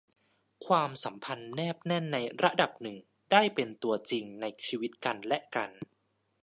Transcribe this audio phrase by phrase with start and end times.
[0.65, 2.97] ความสัมพันธ์แนบแน่นในระดับหนึ่ง
[3.31, 5.69] ได้เป็นตัวจริงในชีวิตกันและกัน